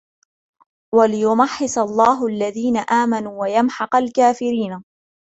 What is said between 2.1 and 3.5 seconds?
الذين آمنوا